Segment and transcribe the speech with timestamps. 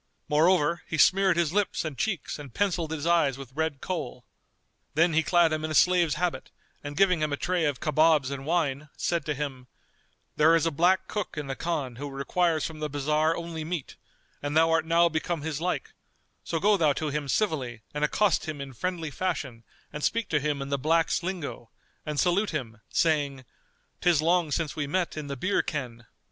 [0.27, 4.23] Moreover, he smeared his lips and cheeks and pencilled his eyes with red Kohl.[FN#235]
[4.95, 6.49] Then he clad him in a slave's habit
[6.83, 9.67] and giving him a tray of kabobs and wine, said to him,
[10.37, 13.95] "There is a black cook in the Khan who requires from the bazar only meat;
[14.41, 15.93] and thou art now become his like;
[16.43, 19.63] so go thou to him civilly and accost him in friendly fashion
[19.93, 21.69] and speak to him in the blacks' lingo,
[22.07, 23.45] and salute him, saying,
[24.01, 26.07] 'Tis long since we met in the beer ken.